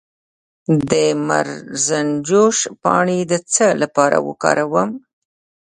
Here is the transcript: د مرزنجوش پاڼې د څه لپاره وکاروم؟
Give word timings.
د 0.89 0.91
مرزنجوش 1.27 2.57
پاڼې 2.83 3.19
د 3.31 3.33
څه 3.53 3.67
لپاره 3.81 4.17
وکاروم؟ 4.27 4.89